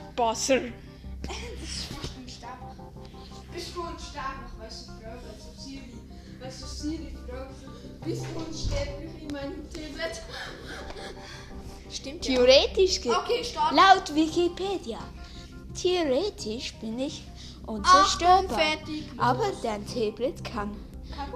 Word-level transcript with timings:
Unsterblich. 0.00 0.72
Bist 3.52 3.74
du 3.74 3.80
unsterblich, 3.82 4.52
weißt 4.58 4.88
du, 4.88 4.92
Frau, 4.92 5.16
weißt 5.16 5.46
du, 5.56 5.62
Siri, 5.62 5.92
weißt 6.40 6.62
du, 6.62 6.66
Siri, 6.66 7.16
bist 8.04 8.24
du 8.34 8.40
unsterblich 8.40 9.22
in 9.22 9.28
meinem 9.32 9.70
Tablet? 9.70 10.22
Stimmt 11.90 12.26
ja. 12.26 12.34
Theoretisch 12.34 13.00
ge 13.00 13.12
Okay, 13.12 13.44
start. 13.44 13.74
Laut 13.74 14.14
Wikipedia. 14.14 14.98
Theoretisch 15.74 16.74
bin 16.74 16.98
ich 16.98 17.22
unzerstörbar. 17.66 18.58
fertig. 18.58 19.04
Aber 19.16 19.50
dein 19.62 19.86
Tablet 19.86 20.44
kann 20.44 20.76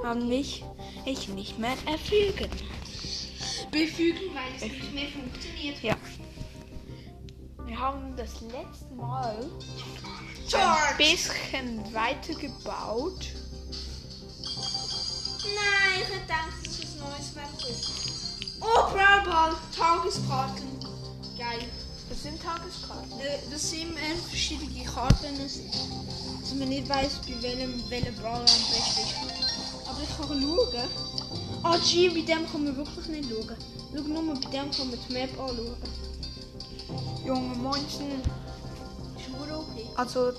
an 0.04 0.28
mich 0.28 0.64
ich 1.04 1.28
nicht 1.28 1.58
mehr 1.58 1.76
erfügen. 1.86 2.50
Befügen, 3.70 4.34
weil 4.34 4.54
es 4.56 4.62
nicht 4.62 4.94
mehr 4.94 5.08
funktioniert. 5.08 5.82
Ja. 5.82 5.96
Wir 7.80 7.86
haben 7.86 8.14
das 8.14 8.42
letzte 8.42 8.94
Mal 8.94 9.36
ein 10.52 10.96
bisschen 10.98 11.94
weitergebaut. 11.94 13.26
Nein, 15.44 15.94
ich 15.94 16.04
hätte 16.04 16.20
gedacht, 16.20 16.60
dass 16.62 16.78
es 16.78 16.92
ein 16.92 16.98
neues 17.00 17.34
wäre. 17.34 17.48
Oh, 18.60 18.92
Brawl 18.92 19.56
Tageskarten. 19.74 20.68
Geil. 21.38 21.70
Das 22.10 22.22
sind 22.22 22.42
Tageskarten. 22.42 23.18
Das 23.50 23.70
sind 23.70 23.98
verschiedene 24.28 24.84
Karten, 24.84 25.38
dass 25.38 26.54
man 26.56 26.68
nicht 26.68 26.86
weiß, 26.86 27.20
bei 27.26 27.40
welchem 27.40 27.82
welcher 27.88 28.12
Brawler 28.12 28.40
am 28.40 28.44
besten 28.44 29.00
ist. 29.00 29.14
Aber 29.88 30.02
ich 30.02 30.16
kann 30.18 30.42
schauen. 30.42 30.90
Ah, 31.62 31.78
G, 31.78 32.10
bei 32.10 32.20
dem 32.20 32.46
kann 32.52 32.64
man 32.64 32.76
wirklich 32.76 33.06
nicht 33.06 33.30
schauen. 33.30 33.56
Schau 33.96 34.02
nur 34.02 34.34
bei 34.34 34.50
dem 34.50 34.70
kann 34.70 34.90
man 34.90 34.98
die 35.08 35.12
Map 35.14 35.30
anschauen. 35.40 36.09
Junge 37.30 37.54
okay. 37.68 38.18
Also, 39.94 40.32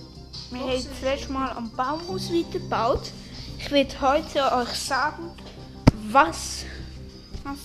wir 0.50 0.60
haben 0.60 0.72
das 0.74 1.02
letzte 1.02 1.32
Mal 1.32 1.52
am 1.52 1.72
Baumhaus 1.72 2.30
weitergebaut. 2.30 3.14
Ich 3.60 3.72
werde 3.72 4.02
heute 4.02 4.52
euch 4.54 4.78
sagen, 4.78 5.32
was, 6.10 6.66
was 7.44 7.60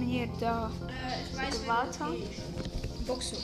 wir 0.00 0.26
da 0.40 0.72
Äh, 0.88 1.36
weiß, 1.36 1.60
gebaut 1.60 2.00
haben. 2.00 2.16
Boxer. 3.06 3.36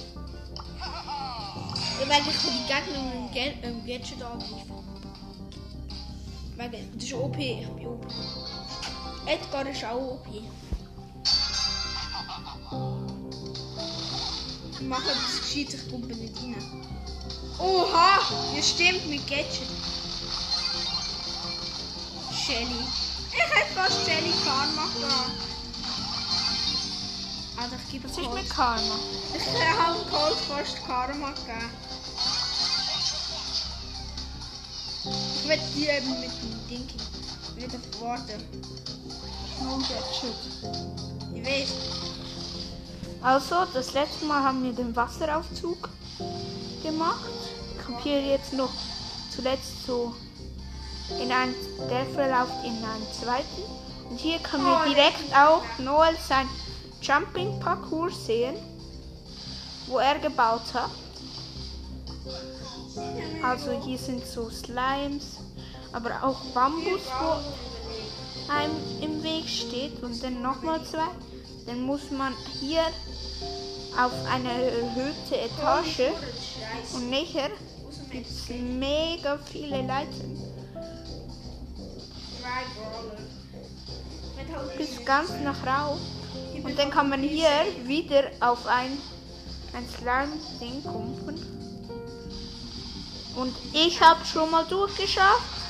Ja, 0.80 2.08
weil 2.08 2.22
ich 2.28 2.42
kann 2.42 2.54
die 2.58 2.66
Gegner 2.66 3.02
mit 3.04 3.14
dem 3.14 3.30
Ga 3.32 3.44
ähm, 3.68 3.78
Gadget 3.86 4.22
angreifen. 4.22 4.72
Das 6.94 7.04
ist 7.04 7.14
OP, 7.14 7.38
ich 7.38 7.68
bin 7.68 7.86
OP. 7.86 8.06
Edgar 9.26 9.66
ist 9.68 9.84
auch 9.84 10.14
OP. 10.14 10.26
mache 14.88 15.10
ich 15.54 15.88
pumpe 15.90 16.14
nicht 16.14 16.36
rein. 16.36 16.56
Oha! 17.58 18.18
Ja 18.54 18.62
stimmt, 18.62 19.06
mit 19.08 19.26
Gadget. 19.26 19.68
Shelly. 22.34 22.84
Ich 23.30 23.38
hätte 23.38 23.74
fast 23.74 24.04
Shelly 24.04 24.32
Karma 24.44 24.86
gehabt. 24.98 25.30
Alter, 27.56 27.76
ich 27.84 27.92
gebe 27.92 28.08
ist 28.08 28.16
Colt. 28.16 28.34
mit 28.34 28.50
Karma? 28.50 28.96
Ich 29.34 29.46
habe 29.78 29.98
Cold 30.10 30.38
fast 30.48 30.84
Karma 30.86 31.30
gegeben. 31.30 31.70
Ich 35.04 35.48
werde 35.48 35.62
die 35.74 35.86
eben 35.86 36.20
mit 36.20 36.30
dem 36.30 36.68
Ding 36.68 36.88
wieder 37.56 37.78
warten. 38.00 38.42
No 39.62 39.78
Gadget. 39.78 40.34
Ich 41.34 41.46
weiß. 41.46 42.01
Also, 43.22 43.66
das 43.72 43.94
letzte 43.94 44.24
Mal 44.24 44.42
haben 44.42 44.64
wir 44.64 44.72
den 44.72 44.96
Wasseraufzug 44.96 45.88
gemacht. 46.82 47.30
Ich 47.78 47.88
habe 47.88 48.02
hier 48.02 48.20
jetzt 48.20 48.52
noch 48.52 48.72
zuletzt 49.30 49.86
so 49.86 50.12
in 51.20 51.30
einen, 51.30 51.54
der 51.88 52.04
verläuft 52.06 52.64
in 52.64 52.84
einen 52.84 53.06
zweiten. 53.12 53.62
Und 54.10 54.18
hier 54.18 54.38
können 54.40 54.64
wir 54.64 54.80
Oh, 54.84 54.88
direkt 54.88 55.34
auch 55.36 55.62
Noel 55.78 56.16
sein 56.28 56.48
Jumping 57.00 57.60
Parcours 57.60 58.26
sehen, 58.26 58.56
wo 59.86 59.98
er 59.98 60.18
gebaut 60.18 60.74
hat. 60.74 60.90
Also 63.42 63.70
hier 63.84 63.98
sind 63.98 64.26
so 64.26 64.50
Slimes, 64.50 65.38
aber 65.92 66.10
auch 66.22 66.40
Bambus, 66.54 67.02
wo 67.20 68.52
einem 68.52 68.76
im 69.00 69.22
Weg 69.22 69.48
steht 69.48 70.02
und 70.02 70.22
dann 70.22 70.42
nochmal 70.42 70.82
zwei. 70.84 71.08
Dann 71.66 71.82
muss 71.82 72.10
man 72.10 72.34
hier 72.60 72.82
auf 73.96 74.12
eine 74.30 74.52
erhöhte 74.52 75.36
Etage 75.36 76.12
und 76.94 77.10
nachher 77.10 77.50
gibt 78.10 78.26
es 78.26 78.48
mega 78.48 79.38
viele 79.50 79.82
Leitern 79.82 80.52
bis 84.76 85.04
ganz 85.04 85.30
nach 85.42 85.66
rauf. 85.66 85.98
Und 86.62 86.78
dann 86.78 86.90
kann 86.90 87.08
man 87.08 87.20
hier 87.20 87.48
wieder 87.84 88.24
auf 88.40 88.66
ein, 88.66 88.98
ein 89.72 89.86
Slime-Ding 89.88 90.82
kumpeln. 90.82 91.40
Und 93.34 93.54
ich 93.72 94.00
habe 94.00 94.24
schon 94.24 94.50
mal 94.50 94.64
durchgeschafft. 94.64 95.61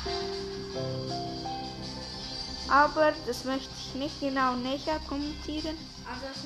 Aber 2.72 3.12
das 3.26 3.44
möchte 3.44 3.68
ich 3.78 3.94
nicht 3.96 4.18
genau 4.18 4.54
näher 4.54 4.98
kommentieren. 5.06 5.76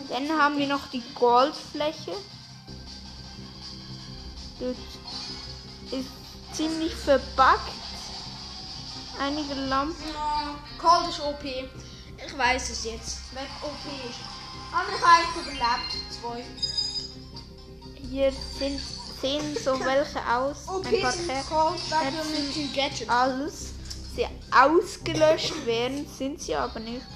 Dann 0.08 0.28
haben 0.36 0.58
wir 0.58 0.66
noch 0.66 0.88
die 0.88 1.02
Goldfläche. 1.14 2.16
Dort 4.58 4.76
ist 5.92 6.08
ziemlich 6.52 6.92
verbuggt. 6.92 7.70
Einige 9.20 9.54
Lampen. 9.54 9.94
Cold 10.78 11.08
ist 11.10 11.20
OP. 11.20 11.44
Ich 11.44 12.36
weiß 12.36 12.70
es 12.70 12.84
jetzt. 12.84 13.18
Wer 13.32 13.44
OP 13.62 14.10
ist. 14.10 14.18
Andere 14.74 15.00
habe 15.00 15.22
ich 15.22 15.42
überlebt. 15.42 15.92
Zwei. 16.10 16.44
Hier 18.10 18.32
sind, 18.58 18.80
sehen 19.20 19.56
so 19.64 19.78
welche 19.84 20.18
aus. 20.28 20.66
OP 20.66 20.86
Ein 20.86 21.02
paar 21.02 21.12
sind. 21.12 21.48
Cold, 21.48 22.74
Gadget. 22.74 23.08
alles 23.08 23.75
sie 24.16 24.26
ausgelöscht 24.50 25.66
werden, 25.66 26.06
sind 26.06 26.40
sie 26.40 26.56
aber 26.56 26.80
nicht. 26.80 27.06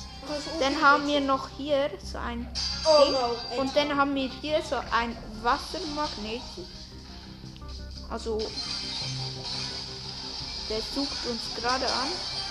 Dann 0.61 0.81
haben 0.81 1.09
wir 1.09 1.21
noch 1.21 1.49
hier 1.56 1.91
so 2.05 2.19
ein 2.19 2.47
Oh 2.84 3.05
Ding 3.05 3.59
und 3.59 3.75
dann 3.75 3.97
haben 3.97 4.15
wir 4.15 4.31
hier 4.41 4.62
so 4.62 4.77
ein 4.77 5.16
Wassermagneten. 5.43 6.66
Also 8.09 8.39
der 10.69 10.81
sucht 10.94 11.27
uns 11.27 11.55
gerade 11.56 11.87
an. 11.87 12.09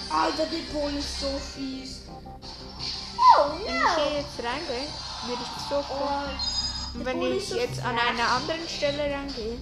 Alter, 0.10 0.46
die 0.48 0.64
Pol 0.74 0.92
ist 0.98 1.22
so 1.22 1.28
fies. 1.56 2.02
Oh 3.38 3.52
Wenn 3.64 3.76
ich 3.76 3.96
hier 3.96 4.20
jetzt 4.20 4.40
reingehe, 4.40 4.88
würde 5.28 5.44
ich 5.44 5.64
so 5.70 5.76
kommen. 5.82 6.40
Und 6.96 7.06
wenn 7.06 7.22
ich 7.22 7.50
jetzt 7.50 7.80
an 7.82 7.98
einer 7.98 8.28
anderen 8.30 8.68
Stelle 8.68 9.14
rangehe, 9.14 9.60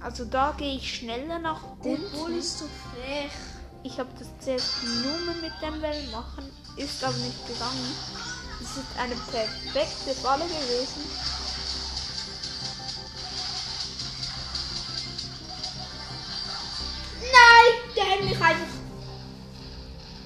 also 0.00 0.24
da 0.24 0.54
gehe 0.56 0.76
ich 0.76 0.96
schneller 0.96 1.38
nach 1.38 1.60
Der 1.84 1.92
unten. 1.92 2.10
Pol 2.12 2.32
ist 2.32 2.58
so 2.58 2.64
frech. 2.66 3.30
Ich 3.82 3.98
habe 3.98 4.10
das 4.18 4.28
zuerst 4.40 4.82
nur 4.82 5.34
mit 5.36 5.52
dem 5.62 5.80
Wellen 5.80 6.10
machen, 6.10 6.44
ist 6.76 7.02
aber 7.02 7.16
nicht 7.16 7.46
gegangen. 7.46 7.94
Das 8.60 8.76
ist 8.76 8.98
eine 8.98 9.14
perfekte 9.14 10.14
Falle 10.20 10.44
gewesen. 10.44 11.02
Nein, 17.20 17.94
der 17.96 18.04
hat 18.04 18.24
mich 18.24 18.40
einfach. 18.40 18.66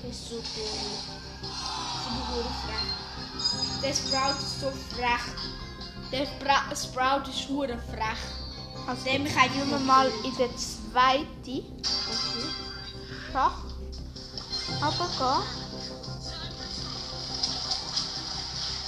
Der 0.03 0.11
ist 0.11 0.29
so 0.29 0.35
cool. 0.37 0.43
So 1.43 2.11
cool 2.33 2.45
frech. 2.65 3.83
Der 3.83 3.95
Sprout 3.95 4.39
ist 4.39 4.61
so 4.61 4.73
frech. 4.97 5.55
Der 6.11 6.27
Spra 6.27 6.75
Sprout 6.75 7.31
ist 7.31 7.51
nur 7.51 7.69
frech. 7.69 8.44
Also 8.87 9.11
einfach 9.11 9.43
gehen 9.53 9.71
wir 9.71 9.79
mal 9.79 10.11
in 10.25 10.37
der 10.37 10.51
zweiten 10.57 11.83
Schach. 13.33 13.65
Aber 14.81 15.09
ga. 15.19 15.43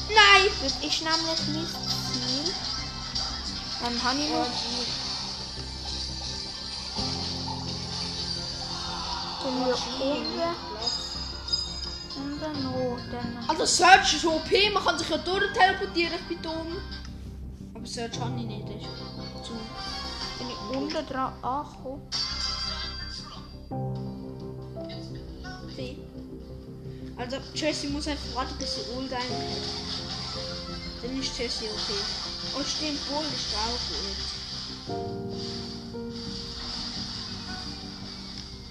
Nein! 0.08 0.50
Das 0.62 0.72
ist 0.72 1.02
nämlich 1.02 1.46
nicht 1.48 1.74
Ziel. 2.12 2.54
Dann 3.82 4.02
habe 4.02 4.18
ich 4.18 4.30
noch 4.30 4.46
tun 9.46 9.66
wir 9.66 9.76
oben 10.04 10.40
und 12.16 12.42
dann 12.42 12.62
noch. 12.62 12.98
Dann 13.10 13.44
Also 13.48 13.64
Search 13.64 14.14
ist 14.14 14.24
OP, 14.24 14.50
man 14.72 14.84
kann 14.84 14.98
sich 14.98 15.08
ja 15.08 15.18
durchteleportieren, 15.18 16.14
ich 16.14 16.28
bin 16.28 16.42
dumm. 16.42 16.76
Aber 17.74 17.86
Search 17.86 18.18
kann 18.18 18.38
ich 18.38 18.46
nicht. 18.46 18.66
Unten 20.72 21.06
dran 21.06 21.32
angekommen. 21.42 22.02
weh. 25.76 25.96
Also 27.16 27.36
Jessie 27.54 27.88
muss 27.88 28.08
einfach 28.08 28.34
warten, 28.34 28.54
bis 28.58 28.74
sie 28.74 28.90
Ult 28.96 29.12
ein 29.12 29.20
hat. 29.20 29.28
Dann 31.02 31.20
ist 31.20 31.38
Jessie 31.38 31.66
okay. 31.66 32.00
Oh 32.58 32.62
stimmt, 32.62 33.00
Bull 33.08 33.24
ist 33.34 33.54
auch 33.54 33.80
gut. 33.88 34.20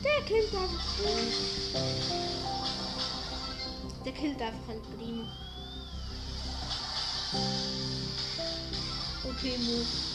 Der 0.03 0.21
killt 0.25 0.53
einfach 0.53 0.85
Bull. 0.97 1.27
Der 4.05 4.13
killt 4.13 4.41
einfach 4.41 4.69
ein 4.69 4.81
Primo. 4.97 5.25
Okay, 9.23 9.57
Move. 9.57 10.14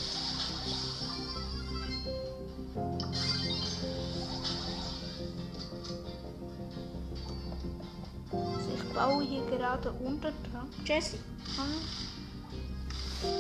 Baue 9.00 9.24
hier 9.24 9.44
gerade 9.46 9.90
unten 9.92 10.20
dran. 10.20 10.68
Jessie. 10.84 11.20
Kann, 11.56 11.72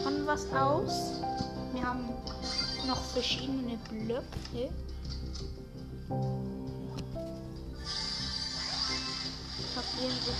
kann 0.04 0.26
was 0.26 0.46
aus. 0.52 1.20
Wir 1.72 1.86
haben 1.86 2.08
noch 2.86 3.02
verschiedene 3.12 3.76
Blöcke. 3.90 4.70
Ich 9.58 9.76
habe 9.76 9.90
irgendwie 10.00 10.36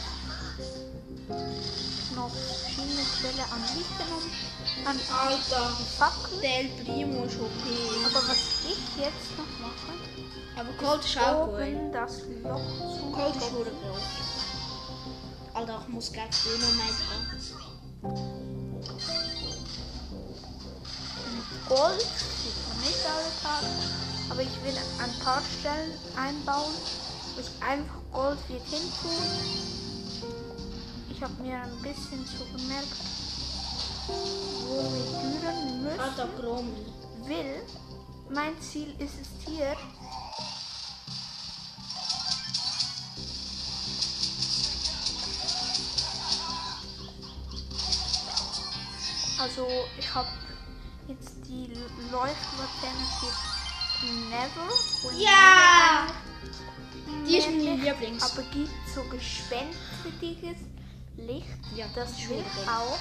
noch 2.16 2.30
verschiedene 2.30 3.04
Quelle 3.20 3.44
an 3.52 3.62
Licht 3.76 3.94
genommen. 3.98 4.30
An 4.86 4.98
Alter. 5.26 5.64
Fackel. 5.98 6.40
Der 6.40 6.60
El 6.60 6.68
Primo 6.82 7.24
ist 7.24 7.36
okay. 7.36 7.84
Aber 8.06 8.22
was 8.26 8.40
ich 8.64 8.96
jetzt 8.96 9.30
noch 9.36 9.52
mache, 9.60 9.92
Aber 10.56 10.72
Cold 10.82 11.04
ist 11.04 11.18
auch 11.18 11.46
gut. 11.46 11.92
das 11.92 12.22
Loch 12.42 12.68
zu. 12.96 13.10
Cold 13.12 13.36
ist. 13.36 14.29
Alter, 15.60 15.82
ich 15.86 15.92
muss 15.92 16.10
gleich 16.10 16.30
Dynamite 16.42 17.04
haben. 17.10 17.26
Gold 21.68 22.00
sieht 22.00 22.56
man 22.68 22.78
nicht 22.78 23.04
alle 23.04 23.30
Tage. 23.42 23.66
Aber 24.30 24.40
ich 24.40 24.64
will 24.64 24.78
ein 25.02 25.12
paar 25.22 25.42
Stellen 25.58 25.92
einbauen, 26.16 26.72
wo 27.34 27.40
ich 27.40 27.50
einfach 27.62 28.00
Gold 28.10 28.38
wird 28.48 28.62
hintun. 28.68 29.10
Ich 31.10 31.22
habe 31.22 31.34
mir 31.42 31.60
ein 31.62 31.82
bisschen 31.82 32.24
so 32.24 32.44
gemerkt, 32.56 32.96
wo 34.06 34.76
wir 34.94 35.04
düren 35.20 35.82
müssen. 35.82 35.98
Will. 37.28 37.62
Mein 38.30 38.58
Ziel 38.62 38.94
ist 38.98 39.20
es 39.20 39.28
hier. 39.46 39.76
Also 49.40 49.66
ich 49.98 50.14
habe 50.14 50.28
jetzt 51.08 51.32
die 51.48 51.72
Leuchtlaterne 52.12 53.06
für 53.98 54.06
Never. 54.28 55.08
und 55.08 55.18
Ja! 55.18 56.06
Never 57.06 57.26
Die 57.26 57.38
ist 57.38 57.46
mein 57.46 57.80
Lieblings. 57.80 58.22
Aber 58.22 58.42
gibt 58.50 58.70
so 58.94 59.02
gespenstiges 59.04 60.58
Licht. 61.16 61.46
Ja, 61.74 61.86
das 61.94 62.10
das 62.10 62.10
ist 62.10 62.28
will 62.28 62.44
schon 62.54 62.68
auch. 62.68 62.98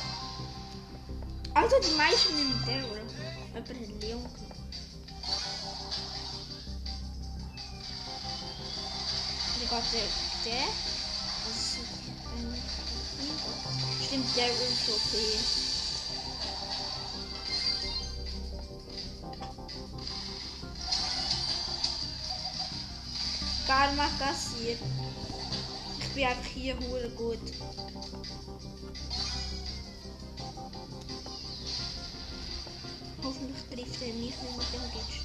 Also 1.56 1.76
die 1.82 1.98
meisten 1.98 2.36
nehmen 2.36 2.64
Daryl. 2.66 3.02
Jemand 3.48 3.70
hat 3.70 4.02
Leon 4.02 4.24
genommen. 4.24 4.50
Ich 9.62 9.68
glaube, 9.68 9.84
der, 9.94 10.52
der. 10.52 10.64
Also, 11.46 11.82
ähm, 12.38 12.56
stimmt, 14.06 14.38
Daryl 14.38 14.52
ist 14.52 14.90
okay. 14.90 15.69
Karma 23.70 24.08
kassiert. 24.18 24.80
Ich 26.00 26.10
bin 26.16 26.26
einfach 26.26 26.44
hier 26.44 26.76
hure 26.80 27.08
gut. 27.12 27.38
Hoffentlich 33.24 33.62
trifft 33.70 34.02
er 34.02 34.14
mich 34.16 34.24
nicht 34.24 34.58
mit 34.58 34.74
dem 34.74 34.86
Gitsch. 34.92 35.22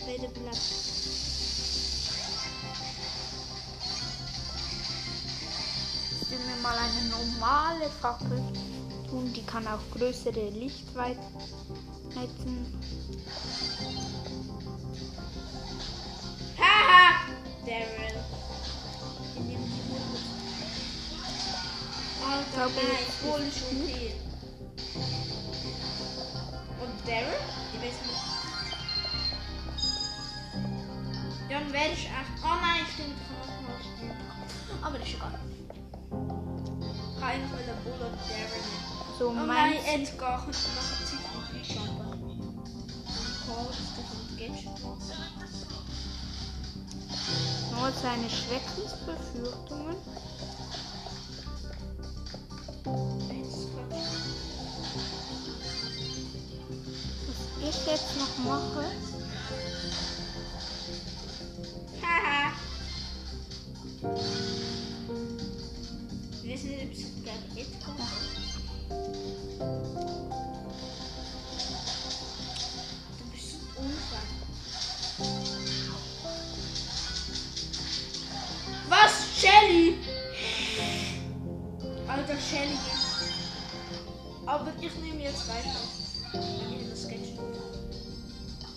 Beide 0.00 0.28
bleibt. 0.28 0.56
Jetzt 6.10 6.28
tun 6.28 6.42
wir 6.48 6.62
mal 6.62 6.76
eine 6.76 7.02
normale 7.08 7.88
Fackel 8.02 8.42
tun. 9.08 9.32
Die 9.32 9.46
kann 9.46 9.66
auch 9.68 9.80
größere 9.94 10.50
Lichtweiten. 10.50 11.24
Daryl. 17.66 18.22
Ich 19.34 19.42
die. 19.42 19.58
Alter, 22.24 22.70
jetzt 22.70 23.18
voll 23.20 23.42
ist 23.42 23.58
schon 23.58 23.82
okay. 23.82 24.14
Und 26.80 26.94
Daryl? 27.04 27.40
Ich 27.72 27.80
weiß 27.80 27.98
nicht. 28.06 28.22
Ja, 31.50 31.58
und 31.58 31.72
wer 31.72 31.86
ist 31.92 31.98
echt. 31.98 32.12
Oh 32.44 32.56
nein, 32.60 32.86
stimmt, 32.94 33.18
ich. 33.80 34.84
Aber 34.84 34.98
ist 35.00 35.14
egal. 35.14 35.40
Ich 37.16 37.24
einfach 37.24 37.56
mit 37.56 37.66
der 37.66 37.78
Bull 37.82 38.00
und 38.00 38.16
Daryl. 38.30 38.62
So 39.18 39.24
Oh 39.30 39.32
nein, 39.32 39.46
mein 39.46 39.74
Edgar 39.86 40.36
kommt 40.38 40.54
nach 40.54 40.88
der 40.98 41.06
Zeit 41.06 41.22
von 41.32 41.42
Freejumper. 41.42 42.10
Cold, 43.44 43.74
das 43.74 43.90
kommt 43.96 44.38
Gadget. 44.38 44.70
Nur 47.76 47.92
seine 47.92 48.28
Schreckensbefürchtungen. 48.30 49.96
Was 57.28 57.68
ich 57.68 57.86
jetzt 57.86 58.16
noch 58.16 58.38
mache, 58.44 58.84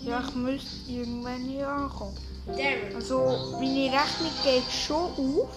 ja, 0.02 0.22
ich 0.26 0.34
müsste 0.34 0.90
irgendwann 0.90 1.42
hier 1.42 1.68
ankommen. 1.68 2.16
Daryl. 2.46 2.94
Also, 2.94 3.56
meine 3.60 3.92
Rechnung 3.92 4.32
geht 4.42 4.70
schon 4.70 4.96
auf. 4.96 5.48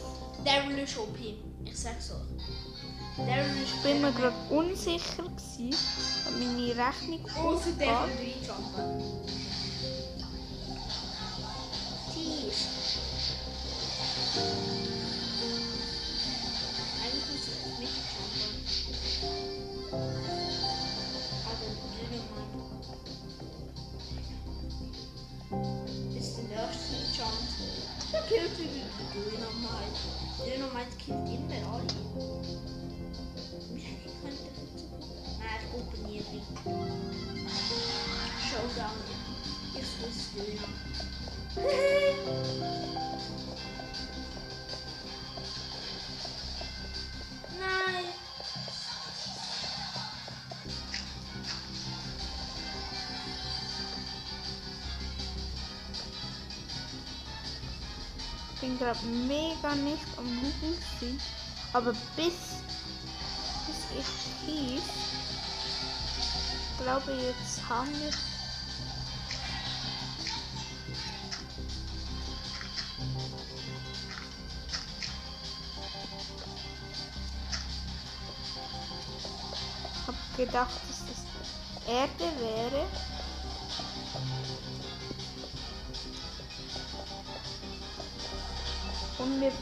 Daryl 0.43 0.79
ist 0.79 0.97
OP. 0.97 1.17
Ich 1.65 1.77
sag's 1.77 2.12
euch. 2.12 3.25
Daryl 3.25 3.63
ist 3.63 3.73
Ich 3.75 3.81
bin 3.83 4.01
mir 4.01 4.12
gerade 4.12 4.35
unsicher 4.50 5.23
gewesen, 5.23 5.75
ob 6.27 6.33
meine 6.39 6.88
Rechnung 6.88 7.25
Außer 7.38 7.71
der 7.79 7.88
von 7.88 8.09
meins 30.83 30.97
killt 30.97 31.27
immer 31.29 31.61
alle. 31.73 31.87
Wahrscheinlich 33.71 34.13
könnte 34.21 34.43
ich 34.43 34.59
jetzt. 34.61 34.99
Nein, 35.39 35.59
ich 35.61 35.71
gucke 35.71 35.95
nie 36.07 36.19
rein. 36.19 36.41
Showdown. 38.49 38.99
Ich 39.75 39.89
muss 40.01 40.15
es 40.15 40.53
gerade 58.83 59.05
mega 59.05 59.75
nicht 59.75 60.05
am 60.17 60.25
Lügen 60.25 60.77
gewesen. 60.99 61.21
Aber 61.71 61.93
bis, 62.15 62.59
bis 63.65 63.79
ich 63.97 64.45
hieß, 64.45 64.83
glaube 66.83 67.13
jetzt 67.13 67.69
haben 67.69 67.89
wir 67.93 68.11
hab 80.05 80.37
gedacht, 80.37 80.69
dass 80.89 81.05
das 81.05 81.87
Erde 81.87 82.31
wäre. 82.39 83.12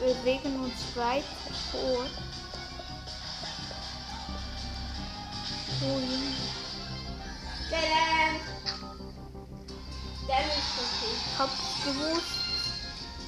Wir 0.01 0.13
bewegen 0.15 0.59
uns 0.63 0.95
weiter 0.95 1.23
vor. 1.71 2.05
Okay. 5.81 6.21
Ich 11.03 11.39
hab's 11.39 11.83
gewusst. 11.85 12.25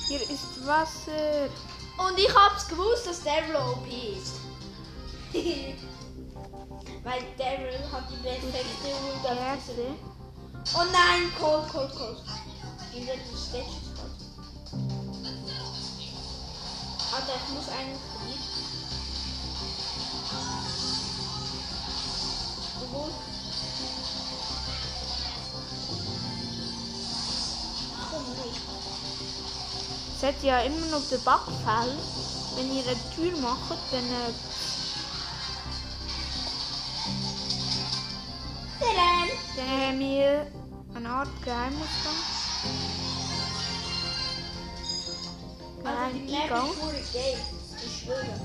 Hier 0.07 0.21
ist 0.21 0.65
Wasser. 0.65 1.49
Und 1.97 2.17
ich 2.17 2.33
hab's 2.35 2.67
gewusst, 2.67 3.07
dass 3.07 3.23
Daryl 3.23 3.55
OP 3.55 3.87
ist. 3.87 4.39
Weil 7.03 7.23
Daryl 7.37 7.79
hat 7.91 8.09
die 8.09 8.17
perfekte 8.23 8.87
Erde. 9.27 9.95
Oh 10.75 10.85
nein, 10.91 11.31
Cold, 11.39 11.67
Cold, 11.69 11.91
Cold. 11.95 12.17
In 12.95 13.05
der 13.05 13.15
Stage 13.35 13.82
Alter, 17.15 17.33
ich 17.35 17.53
muss 17.53 17.69
einen 17.69 17.91
nicht. 17.91 18.39
Seht 30.19 30.41
ihr 30.41 30.49
ja 30.49 30.59
immer 30.61 30.85
noch 30.87 31.07
den 31.07 31.21
Backfall. 31.23 31.89
Wenn 32.55 32.75
ihr 32.75 32.83
eine 32.83 32.97
Tür 33.13 33.39
macht, 33.41 33.77
dann 33.91 34.05
äh! 34.05 34.33
Dann 39.55 39.69
haben 39.69 39.99
wir 39.99 40.47
eine 40.95 41.09
Art 41.09 41.29
Geheimausgang. 41.43 42.92
Also 46.13 46.25
die 46.25 46.31
Geheim 46.31 46.49
Map 46.49 46.51
Eingang. 46.51 46.69
ist 46.69 46.81
nur 46.83 46.91
geil. 46.91 47.37
Ich 47.85 48.01
schwöre. 48.03 48.39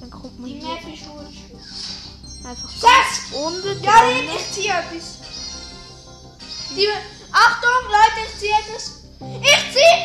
Dann 0.00 0.10
kommt 0.10 0.38
man 0.38 0.48
Die 0.50 0.58
hier 0.58 0.68
Map 0.68 0.78
ist 0.80 1.06
nur 1.06 1.22
schwöre. 1.32 2.48
einfach 2.50 2.68
Sechs! 2.70 3.32
unten 3.32 3.82
Ja, 3.82 3.92
drin. 4.02 4.28
ich 4.36 4.52
ziehe 4.52 4.72
etwas. 4.72 5.18
Die, 6.76 6.88
Achtung, 7.32 7.82
Leute, 7.86 8.20
ich 8.28 8.38
ziehe 8.38 8.52
etwas. 8.52 8.84
Ich 9.40 9.72
ziehe! 9.72 9.96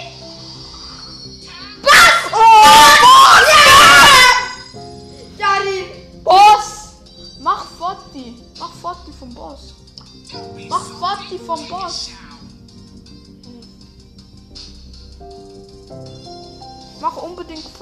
Was? 1.81 2.31
Oh, 2.31 3.36
ja! 3.51 3.65
Darin! 5.38 5.86
Boss! 6.24 6.67
Mach 7.41 7.65
Foto! 7.65 8.24
Mach 8.60 8.74
Foto 8.74 9.12
vom 9.19 9.33
Boss! 9.33 9.74
Mach 10.69 10.86
Foto 10.86 11.38
vom 11.45 11.67
Boss! 11.67 12.10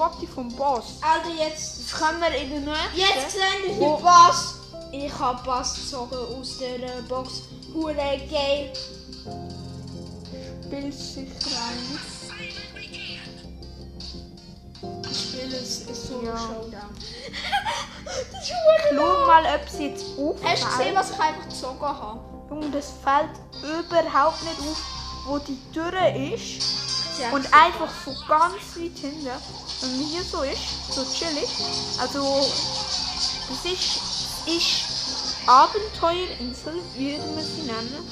Foto 0.00 0.26
vom 0.34 0.48
Boss! 0.56 0.96
Also 1.02 1.30
jetzt, 1.38 1.92
Das 1.92 2.00
können 2.00 2.20
wir 2.22 2.34
in 2.34 2.48
der 2.48 2.60
nächsten. 2.60 2.98
jetzt 2.98 3.32
sehen 3.32 3.42
wir 3.66 3.74
hier 3.74 3.98
Bass. 4.02 4.54
Ich 4.92 5.18
habe 5.18 5.44
Bass 5.44 5.74
gezogen 5.74 6.16
aus 6.16 6.56
der 6.56 7.02
Box. 7.02 7.42
Hure 7.74 7.94
geil. 7.94 8.72
Spiel 10.64 10.90
sich 10.90 11.28
rein. 11.44 12.00
Ich 15.10 15.20
spiele 15.20 15.56
es 15.58 16.08
so 16.08 16.22
Ja. 16.24 16.38
Showdown. 16.38 16.96
das 18.06 18.42
ist 18.42 18.52
Schau 18.96 19.26
mal, 19.26 19.44
ob 19.54 19.68
sie 19.68 19.88
jetzt 19.88 20.06
auffällt. 20.18 20.50
Hast 20.50 20.62
du 20.62 20.78
gesehen, 20.78 20.94
was 20.94 21.10
ich 21.10 21.20
einfach 21.20 21.46
gezogen 21.46 21.82
habe? 21.82 22.20
Junge, 22.48 22.70
das 22.70 22.86
fällt 23.04 23.36
überhaupt 23.62 24.42
nicht 24.44 24.60
auf, 24.60 24.82
wo 25.26 25.38
die 25.38 25.58
Tür 25.74 25.92
ist. 26.34 26.79
Ja. 27.20 27.32
Und 27.32 27.52
einfach 27.52 27.90
von 27.90 28.14
ganz 28.26 28.76
weit 28.76 28.98
hinten. 28.98 29.26
Wenn 29.26 29.96
man 29.96 30.06
hier 30.06 30.22
so 30.22 30.42
ist, 30.42 30.94
so 30.94 31.04
chillig. 31.04 31.50
Also, 32.00 32.46
das 33.48 33.72
ist, 33.72 34.00
ist 34.46 35.46
Abenteuerinsel, 35.46 36.74
würde 36.96 37.26
man 37.34 37.44
sie 37.44 37.62
nennen. 37.62 38.08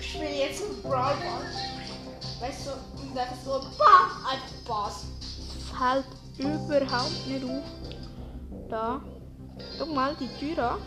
Ich 0.00 0.08
spiele 0.08 0.30
jetzt 0.30 0.62
mit 0.68 0.82
Brawl. 0.82 1.14
Weißt 2.40 2.66
du, 2.66 2.70
und 3.00 3.14
dann 3.14 3.28
so 3.44 3.60
BAM! 3.78 4.26
Einfach 4.26 4.48
Bass. 4.66 5.04
Fällt 5.78 6.06
überhaupt 6.38 7.26
nicht 7.26 7.44
auf. 7.44 7.62
Da. 8.68 9.00
Guck 9.78 9.94
mal 9.94 10.16
die 10.18 10.28
Tür 10.38 10.72
an. 10.72 10.78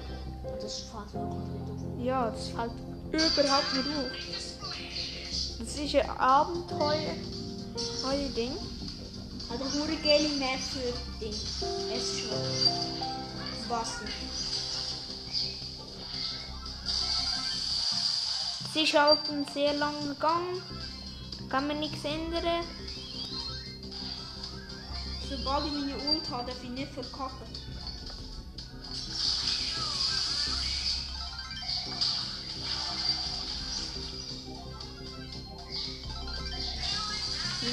Das 0.59 0.79
fällt 0.79 1.13
wirklich 1.13 1.49
nicht 1.53 1.99
auf. 1.99 2.03
Ja, 2.03 2.29
das 2.31 2.47
fällt 2.47 2.71
überhaupt 3.13 3.73
nicht 3.75 3.87
auf. 3.97 4.11
Das 5.59 5.75
ist 5.75 5.95
ein 5.95 6.09
Abenteuer. 6.09 7.15
Euer 8.05 8.29
Ding. 8.35 8.51
Hat 9.49 9.61
eine 9.61 9.73
hure 9.73 9.95
geile 10.03 10.29
für 10.29 10.93
Ding. 11.19 11.29
Es 11.29 12.03
ist 12.03 12.19
schon. 12.19 12.37
Was 13.69 13.99
denn? 13.99 14.09
Es 18.75 18.81
ist 18.81 18.93
halt 18.97 19.19
ein 19.29 19.45
sehr 19.53 19.73
langer 19.75 20.15
Gang. 20.19 20.61
Da 21.39 21.45
kann 21.49 21.67
man 21.67 21.79
nichts 21.79 22.03
ändern. 22.03 22.65
Sobald 25.29 25.67
ich 25.67 25.71
meine 25.71 25.95
Ult 26.09 26.29
habe, 26.29 26.51
darf 26.51 26.63
ich 26.63 26.69
nicht 26.69 26.91
verkacken. 26.91 27.47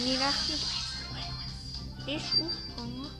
Meine 0.03 0.13
Rechnung 0.13 0.61
ist 2.07 2.25
aufgegangen. 2.41 3.11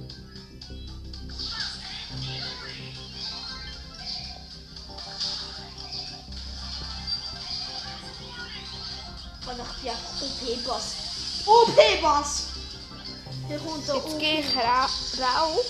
Und 9.47 9.61
ich 9.61 9.83
bin 9.83 9.91
einfach 9.91 10.23
OP-Bass. 10.23 10.95
OP-Bass! 11.45 12.47
Hier 13.47 13.59
der 13.59 13.95
Jetzt 13.97 14.19
gehe 14.19 14.41
ich 14.41 14.57
ra 14.57 14.89
rauf. 15.39 15.67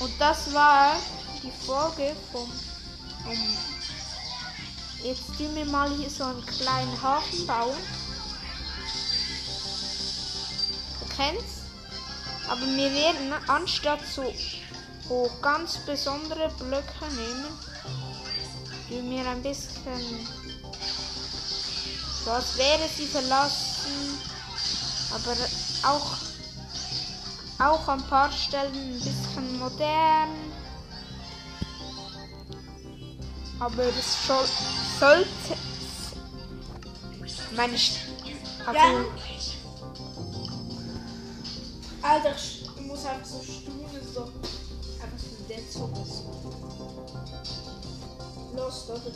Und 0.00 0.12
das 0.18 0.52
war 0.52 0.96
die 1.42 1.52
Folge 1.64 2.16
vom. 2.32 2.50
Um, 3.24 3.56
jetzt 5.04 5.26
tun 5.38 5.54
wir 5.54 5.64
mal 5.66 5.90
hier 5.96 6.10
so 6.10 6.24
einen 6.24 6.44
kleinen 6.44 7.02
Hafen 7.02 7.46
bauen. 7.46 7.76
Du 11.16 11.22
kennst? 11.22 11.62
Aber 12.48 12.60
wir 12.60 12.92
werden 12.92 13.32
anstatt 13.48 14.00
so 14.06 14.32
so 15.08 15.30
ganz 15.40 15.78
besondere 15.78 16.50
Blöcke 16.58 17.06
nehmen, 17.14 17.46
tun 18.88 19.10
wir 19.10 19.28
ein 19.28 19.42
bisschen 19.42 20.26
so 22.24 22.30
als 22.32 22.56
wäre 22.58 22.88
sie 22.96 23.06
verlassen, 23.06 24.18
aber 25.14 25.36
auch 25.88 26.16
auch 27.58 27.88
an 27.88 28.00
ein 28.00 28.08
paar 28.08 28.32
Stellen 28.32 28.74
ein 28.74 29.00
bisschen 29.00 29.58
modern. 29.58 30.30
Aber 33.58 33.84
es 33.84 34.26
soll, 34.26 34.44
sollte 35.00 35.56
meine 37.56 37.78
St 37.78 38.00
also 38.66 38.78
Ja. 38.78 39.04
Alter, 42.08 42.36
ich 42.36 42.86
muss 42.86 43.04
einfach 43.04 43.26
so 43.26 43.42
staunen, 43.42 44.14
so. 44.14 44.22
Einfach 45.02 45.18
so 45.18 45.42
Dead 45.48 45.72
Zombies. 45.72 46.22
Los, 48.54 48.88
Leute. 48.88 49.12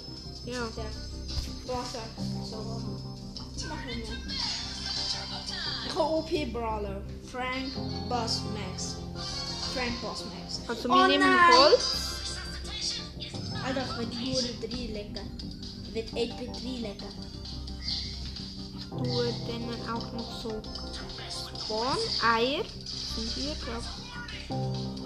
ja. 0.46 0.66
Der 0.74 1.76
sagt 1.84 2.18
so. 2.44 2.56
Was 3.54 3.64
machen 3.68 3.86
wir? 3.86 4.02
Ich 5.86 5.94
habe 5.94 6.02
OP 6.02 6.52
Brawler. 6.52 7.02
Frank 7.30 7.72
Boss 8.08 8.40
Max. 8.54 8.96
Frank 9.72 10.00
Boss 10.02 10.24
Max. 10.24 10.60
Also 10.66 10.88
wir 10.88 11.04
Oh 11.04 11.06
nehmen 11.06 11.20
nein. 11.20 11.52
Holz. 11.52 11.84
Alter, 13.64 13.84
ich 13.84 13.98
will 13.98 14.06
die 14.06 14.32
Hure 14.32 14.52
reinlegen. 14.62 15.30
wird 15.92 16.08
8-Bit 16.08 16.56
reinlegen. 16.56 17.08
tue 18.90 19.34
dann 19.46 19.94
auch 19.94 20.12
noch 20.12 20.42
so 20.42 20.60
Spawn, 21.70 21.98
Eier. 22.22 22.64
Sind 23.16 23.30
hier, 23.34 23.54
glaub 23.64 23.82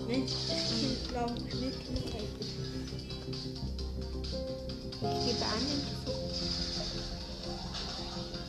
Nicht, 0.07 0.35
ich 0.51 1.09
glaube 1.09 1.33
nicht 1.33 1.91
mit 1.91 2.05
8-Bit. 2.15 2.47
ich. 3.27 5.25
gebe 5.25 5.45
einen. 5.45 5.81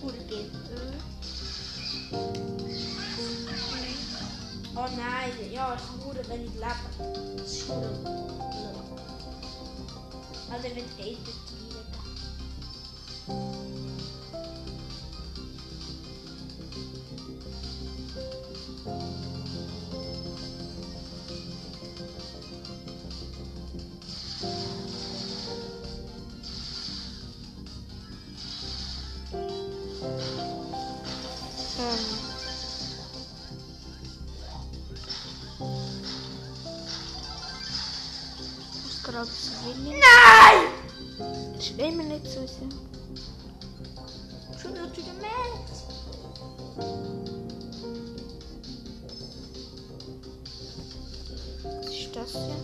Oder 0.01 0.23
geht. 0.27 0.51
Oh 4.75 4.89
nein, 4.97 5.31
ja, 5.53 5.75
es 5.75 5.81
ist 5.81 5.89
nur, 6.03 6.15
wenn 6.27 6.43
ich 6.43 6.53
lebe. 6.53 6.85
Es 7.43 7.51
ist 7.53 7.67
nur. 7.69 7.77
Also 10.51 10.63
wird 10.75 10.85
8-Bit 10.99 11.44
Zu 39.25 39.51
Willi. 39.65 39.99
Nein! 39.99 41.59
Schlimm 41.59 42.07
nicht 42.07 42.25
so 42.27 42.45
sehr. 42.45 42.69
Schon 44.61 44.73
wieder 44.73 45.13
Max. 45.21 45.83
Was 51.63 51.87
ist 51.87 52.15
das 52.15 52.31
hier? 52.31 52.59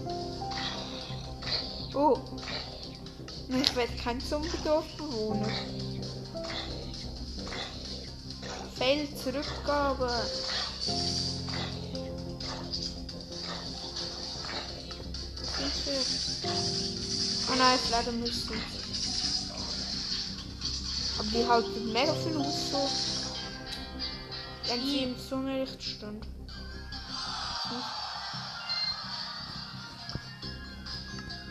Oh. 1.96 2.20
Ich 3.50 3.76
werde 3.76 3.94
kein 4.02 4.22
Zombie-Dorf 4.22 4.86
bewohnen. 4.98 5.52
Fail 8.78 9.08
Zurückgabe. 9.16 10.10
Oh 17.52 17.56
nein, 17.58 17.78
ich 17.84 17.90
leider 17.90 18.14
müssen. 18.14 18.62
Aber 21.20 21.28
die 21.30 21.46
halten 21.46 21.92
mega 21.92 22.14
viel 22.14 22.38
aus 22.38 22.72
so. 22.72 22.90
Wenn 24.68 24.82
sie 24.86 25.04
im 25.04 25.20
Sonnenlicht 25.20 25.84
stehen. 25.84 26.22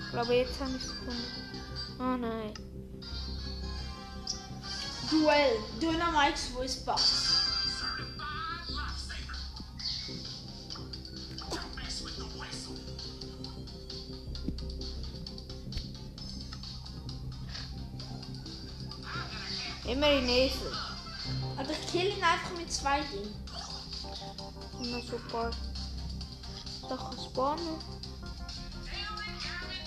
Ich 0.05 0.11
glaube, 0.13 0.35
jetzt 0.35 0.59
habe 0.59 0.71
ich 0.71 0.83
es 0.83 0.89
gefunden. 0.89 1.25
Oh 1.99 2.17
nein. 2.17 2.55
Duell. 5.11 5.59
Dynamite 5.81 6.39
Voice 6.55 6.77
Box. 6.77 7.40
Esel. 20.31 20.73
Aber 21.57 21.71
ich 21.71 21.87
kill 21.91 22.17
ihn 22.17 22.23
einfach 22.23 22.57
mit 22.57 22.73
zwei 22.73 23.01
Dingen. 23.03 23.35
Ein 24.81 25.29
paar 25.31 25.51
Sachen 26.89 27.19
spawnen. 27.25 27.79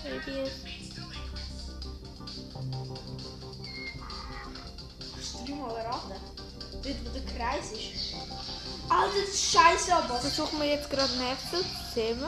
Babys. 0.02 0.50
Kannst 5.12 5.34
du 5.34 5.46
dreimal 5.46 5.80
raten? 5.80 6.12
Dort, 6.82 6.96
wo 7.04 7.10
der 7.10 7.24
Kreis 7.34 7.72
ist. 7.72 8.14
Alter, 8.88 9.20
das 9.20 9.34
ist 9.34 9.52
scheiße, 9.52 9.94
aber. 9.94 10.18
Versuchen 10.20 10.60
wir 10.60 10.68
jetzt 10.68 10.90
gerade 10.90 11.12
nächstes. 11.14 11.64
Sehen 11.94 12.20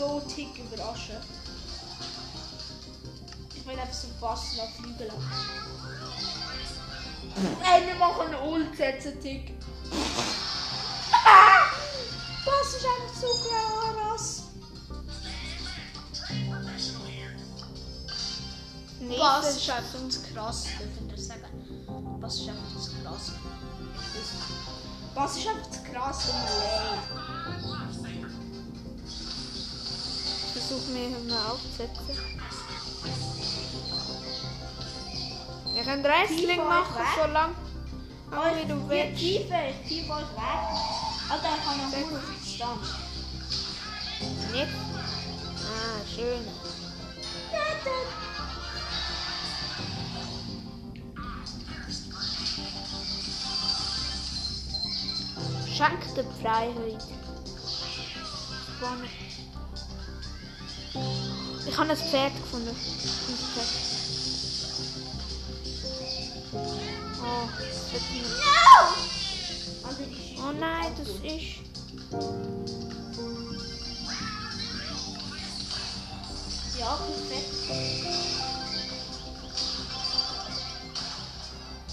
so 0.00 0.22
tick 0.34 0.58
überraschen. 0.58 1.16
Ich 3.54 3.66
will 3.66 3.78
einfach 3.78 3.92
so 3.92 4.08
fast 4.18 4.56
noch 4.56 4.70
flügeln. 4.70 5.12
Ey, 7.62 7.86
wir 7.86 7.94
machen 7.96 8.34
einen 8.34 8.48
Ult 8.48 8.74
setzen, 8.74 9.20
tick. 9.20 9.52
Ah! 11.12 11.66
Das 12.46 12.74
ist 12.74 12.86
einfach 12.86 13.14
so 13.20 13.26
krass. 13.46 14.42
Nee, 19.00 19.18
Was 19.18 19.44
das 19.44 19.56
ist 19.56 19.70
einfach 19.70 20.00
das 20.06 20.22
krass, 20.32 20.64
dürfen 20.78 21.10
wir 21.10 21.18
sagen. 21.18 22.18
Was 22.20 22.34
ist 22.36 22.48
einfach 22.48 22.74
das 22.74 22.90
krass. 23.02 23.32
Was 25.14 25.36
ist 25.36 25.46
einfach 25.46 25.66
das 25.66 25.84
krass, 25.84 26.28
wir 30.70 31.08
hier 31.08 31.18
mal 31.28 31.50
aufzusetzen. 31.50 32.18
Wir 35.74 35.82
können 35.84 36.04
Wrestling 36.04 36.38
Tiefer 36.46 36.64
machen, 36.64 36.94
weg. 36.96 37.06
so 37.16 37.32
lang 37.32 37.54
aber 38.30 38.56
wie 38.56 38.66
du 38.66 38.88
willst. 38.88 39.18
Tiefe, 39.18 39.54
tiefe 39.86 40.12
euch 40.12 40.20
weg. 40.20 40.60
Alter, 41.28 41.48
ich 41.56 41.66
habe 41.66 41.78
noch 41.78 41.90
Sehr 41.90 42.06
nur 42.06 42.20
Verstand. 42.20 42.80
Nicht? 44.52 44.68
Ah, 45.66 46.00
schön. 46.14 46.46
Schenk 55.72 56.14
der 56.14 56.24
Freiheit. 56.24 57.04
Spannend. 58.76 59.29
Ich 61.80 61.82
habe 61.82 61.98
ein 61.98 62.08
Pferd 62.10 62.36
gefunden. 62.36 62.68
Ein 62.68 62.76
Pferd. 62.76 63.66
Oh, 67.22 67.48
das 67.56 67.92
wird 67.94 68.06
nicht. 68.12 68.28
No! 68.36 68.80
Oh 70.46 70.52
nein, 70.60 70.92
das 70.98 71.08
ist. 71.08 71.48
Ja, 76.78 76.98
perfekt. 76.98 77.50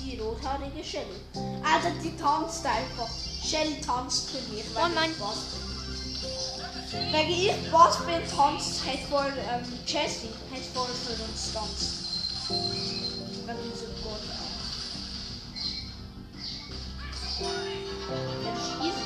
Die 0.02 0.20
rothaarige 0.20 0.84
Shelly. 0.84 1.22
Alter, 1.64 1.92
die 2.04 2.14
tanzt 2.18 2.66
einfach. 2.66 3.10
Shelly 3.42 3.80
tanzt 3.80 4.32
für 4.32 4.54
mich. 4.54 4.66
Oh 4.76 4.90
nein. 4.94 5.12
ich 5.12 5.67
Bin. 6.98 7.14
Wenn 7.14 7.30
ich 7.30 7.72
Bass 7.72 7.98
bin, 8.06 8.22
tanzt, 8.36 8.86
hat 8.86 9.00
vor 9.10 9.26
ähm, 9.26 9.64
Jessie, 9.86 10.30
hat 10.52 10.64
vor 10.74 10.88
für 10.88 11.24
uns 11.24 11.54
tanzt. 11.54 12.08
Wenn 13.46 13.56
Gott. 14.04 14.22
Ja, 17.40 17.48
das 18.44 18.60
ist 18.64 18.74
easy. 18.82 19.06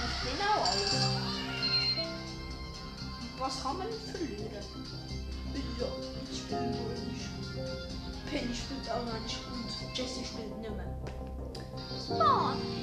Das 0.00 0.10
ist 0.10 0.20
genau 0.22 0.56
alles. 0.70 0.92
Was 3.38 3.62
kann 3.62 3.78
man 3.78 3.86
nicht 3.88 4.04
verlieren? 4.10 4.50
Ja, 5.80 5.86
ich 6.30 6.38
spiele 6.38 6.60
nur 6.60 6.90
nicht. 7.06 7.26
Penny 8.30 8.54
spielt 8.54 8.90
auch 8.90 9.04
noch 9.04 9.20
nicht 9.20 9.38
und 9.52 9.98
Jessie 9.98 10.24
spielt 10.24 10.58
nicht 10.58 10.70
mehr. 10.70 10.96
Spawn! 12.06 12.81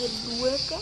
hier 0.00 0.58
schauen. 0.58 0.80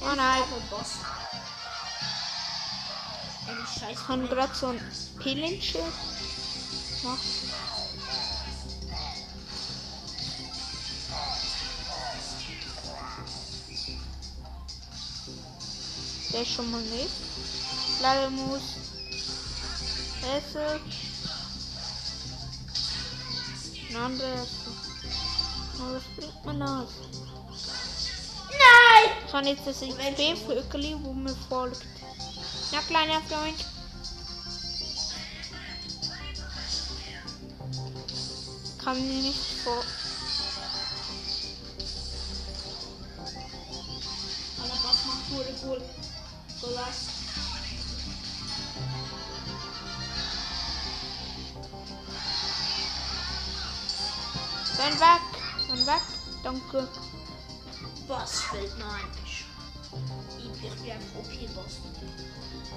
Oh 0.00 0.16
nein, 0.16 0.42
Boss. 0.70 0.92
Ich 3.90 4.08
habe 4.08 4.26
gerade 4.28 4.54
so 4.54 4.68
ein 4.68 4.80
Pillenschild. 5.18 6.13
Der 16.34 16.44
schon 16.44 16.68
mal 16.68 16.82
nicht. 16.82 17.14
Leider 18.02 18.28
muss 18.28 18.62
Essen. 20.36 20.80
Ein 23.90 23.96
anderer 23.96 24.34
Essen. 24.34 24.74
Aber 25.78 25.94
was 25.94 26.02
bringt 26.16 26.44
man 26.44 26.58
das? 26.58 26.88
Nein! 28.50 29.12
Ich 29.24 29.32
habe 29.32 29.46
jetzt 29.46 29.64
das 29.64 29.80
XP-Vögel, 29.80 30.98
wo 31.04 31.12
mir 31.12 31.36
folgt. 31.48 31.82
Na, 32.72 32.80
kleiner 32.80 33.20
Freund. 33.28 33.64
Kann 38.82 39.06
mir 39.06 39.22
nicht 39.22 39.38
vor. 39.62 39.84
Dann 54.84 55.00
weg. 55.00 55.22
Dann 55.70 55.86
weg. 55.86 56.02
Danke. 56.42 56.88
Was 58.06 58.40
fällt 58.42 58.76
mir 58.76 58.84
eigentlich? 58.84 59.46
Ich 60.36 60.60
bin 60.60 60.92
einfach 60.92 61.18
OP-Boss. 61.20 61.78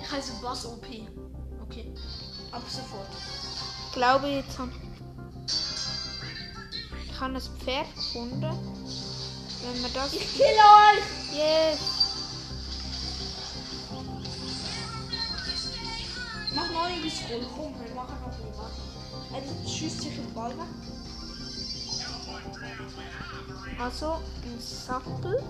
Ich 0.01 0.11
heiße 0.11 0.33
Boss 0.41 0.65
OP. 0.67 0.85
Okay. 1.63 1.93
Ab 2.53 2.61
sofort. 2.69 3.09
Ich 3.87 3.91
glaube 3.91 4.27
jetzt 4.27 4.57
haben. 4.57 4.71
Ich 7.05 7.19
habe 7.19 7.33
ein 7.33 7.41
Pferd 7.41 7.93
gefunden. 7.93 8.41
Wenn 8.41 9.81
wir 9.81 9.89
das. 9.89 10.13
Ich 10.13 10.33
kill 10.33 10.45
euch! 10.45 11.35
Yes! 11.35 11.79
Mach 16.55 16.71
noch 16.71 16.87
irgendwie 16.87 17.09
Scroll. 17.09 17.45
Komm, 17.53 17.75
wir 17.77 17.93
machen 17.93 18.15
noch. 18.21 18.57
Warte. 18.57 19.45
Er 19.61 19.67
schießt 19.67 20.01
sich 20.03 20.15
den 20.15 20.33
Ball 20.33 20.51
weg. 20.51 20.86
Also 23.79 24.21
ein 24.43 24.59
Sattel. 24.59 25.43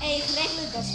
Ey, 0.00 0.18
ich 0.18 0.36
regle 0.36 0.68
das. 0.72 0.86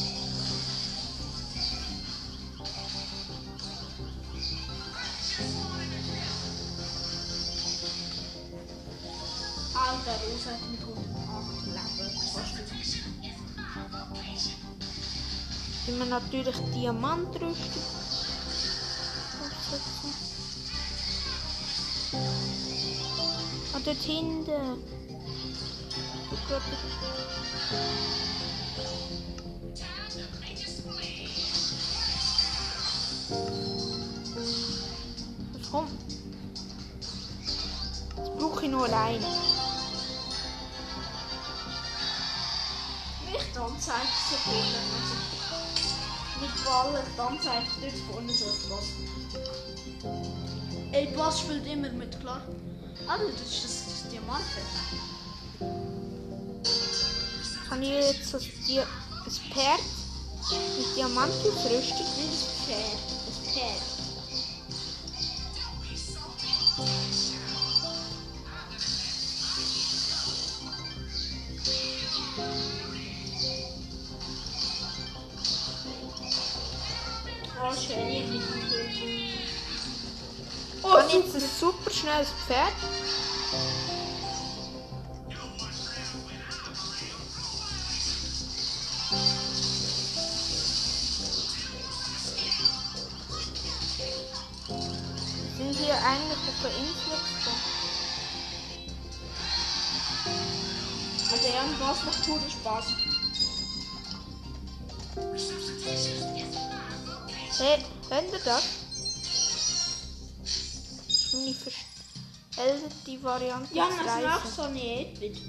Alter, 9.75 10.15
Rosa 10.23 10.51
hat 10.51 10.69
mit 10.69 10.79
108 10.79 11.65
Leben. 11.65 12.11
Fast 12.33 12.55
nicht. 12.73 13.03
Wenn 15.85 15.99
wir 15.99 16.05
natürlich 16.05 16.55
Diamantrüstung 16.73 17.53
aufsetzen. 17.53 18.02
Dort 23.85 23.97
hinten. 23.97 24.83
Ich 26.31 26.47
glaub, 26.47 26.61
Was 35.53 35.71
kommt? 35.71 35.91
Das 38.15 38.29
brauche 38.37 38.65
ich 38.65 38.71
nur 38.71 38.85
allein. 38.85 39.19
Nicht 43.31 43.57
Anzeige 43.57 44.07
so 44.29 44.35
vorne. 44.43 44.77
Also, 44.93 45.15
mit 46.41 46.53
Ballen, 46.65 47.05
die 47.15 47.21
Anzeige 47.21 47.67
dort 47.81 47.97
vorne 48.11 48.33
so 48.33 48.45
ein 48.45 48.59
Boss. 48.69 48.87
Ey, 50.91 51.07
Boss 51.07 51.39
spielt 51.39 51.65
immer 51.65 51.89
mit, 51.89 52.19
klar. 52.19 52.41
Also, 53.07 53.25
das 53.31 53.41
ist 53.41 53.63
das, 53.63 53.72
das 53.72 53.72
Diamant. 53.72 53.72
Kann 57.69 57.83
ich 57.83 57.89
jetzt 57.89 58.33
das, 58.33 58.43
Di 58.43 58.81
das 59.25 59.39
Pferd 59.39 59.79
mit 60.77 60.95
Diamantrüstung? 60.95 61.69
Nicht 61.77 61.91
das 62.31 62.43
Pferd, 62.65 62.99
das 63.27 63.37
Pferd. 63.53 63.81
Oh, 77.61 77.71
nicht 77.71 77.93
Oh, 80.81 80.97
jetzt 80.99 81.35
ein 81.35 81.41
super 81.59 81.91
schnelles 81.91 82.29
Pferd? 82.45 82.73
Boss 102.05 102.27
macht 102.27 102.51
Spaß. 102.51 102.85
Hey, 107.59 107.83
hört 108.09 108.33
ihr 108.33 108.39
das? 108.39 108.63
Das 110.41 110.51
ist 111.07 111.33
meine 111.33 111.55
veränderte 112.55 113.23
Variante 113.23 113.75
Ja, 113.75 113.89
das 113.89 114.23
macht 114.23 114.55
so 114.55 114.67
nicht. 114.69 115.41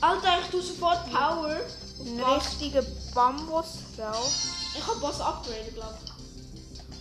Alter, 0.00 0.40
ich 0.40 0.50
tue 0.50 0.62
sofort 0.62 1.10
Power. 1.10 1.60
auf 2.00 2.06
Ein 2.06 2.18
Boss. 2.18 2.46
richtiger 2.46 2.82
Bambusfrau. 3.14 4.30
Ich 4.76 4.86
hab 4.86 5.00
Boss 5.00 5.20
upgraden, 5.20 5.74
glaub 5.74 5.98
ich. 6.04 6.10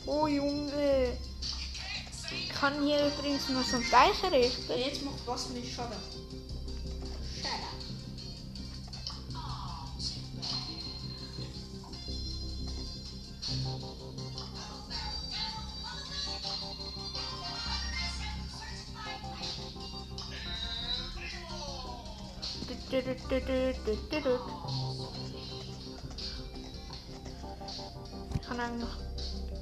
Oh 0.06 0.28
Junge. 0.28 1.18
Ich 2.32 2.50
kann 2.50 2.84
hier 2.84 3.08
übrigens 3.08 3.50
noch 3.50 3.64
so 3.64 3.78
ein 3.78 3.90
Teich 3.90 4.24
errichten. 4.24 4.74
Jetzt 4.78 5.04
macht 5.04 5.26
Boss 5.26 5.50
mir 5.50 5.64
Schaden. 5.64 5.98
Ich 28.36 28.42
kann 28.48 28.60
eigentlich 28.60 28.90